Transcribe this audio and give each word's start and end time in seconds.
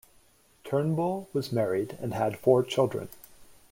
Turnbull 0.63 1.29
was 1.31 1.51
married 1.51 1.95
and 2.01 2.15
had 2.15 2.35
four 2.39 2.63
children. 2.63 3.09